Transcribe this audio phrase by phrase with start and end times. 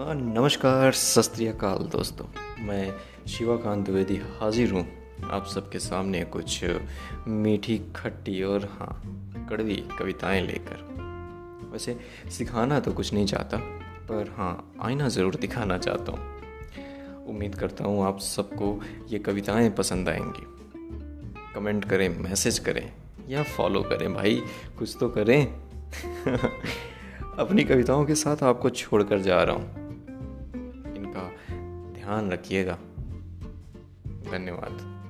[0.00, 1.32] हाँ नमस्कार सत
[1.92, 2.26] दोस्तों।
[2.64, 2.94] मैं
[3.28, 4.88] शिवाकांत द्विवेदी हाजिर हूँ
[5.30, 6.64] आप सबके सामने कुछ
[7.28, 9.02] मीठी, खट्टी और हाँ
[9.50, 10.78] कड़वी कविताएँ लेकर।
[11.72, 12.00] वैसे
[12.30, 13.56] सिखाना तो कुछ नहीं चाहता,
[14.08, 16.40] पर हाँ आईना ज़रूर दिखाना चाहता हूँ।
[17.26, 20.46] उम्मीद करता हूँ आप सबको ये कविताएँ पसंद आएँगी।
[21.54, 22.92] कमेंट करें, मैसेज करें,
[23.28, 24.42] या फॉलो करें, भाई,
[24.78, 25.54] कुछ तो करें।
[27.38, 29.79] अपनी कविताओं के साथ आपको छोड़कर जा रहा हूँ।
[31.16, 31.30] का
[31.92, 32.78] ध्यान रखिएगा।
[34.30, 35.00] धन्यवाद।